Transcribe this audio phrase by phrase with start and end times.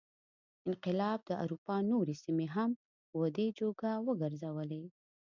[0.69, 2.71] انقلاب د اروپا نورې سیمې هم
[3.19, 4.83] ودې جوګه وګرځولې.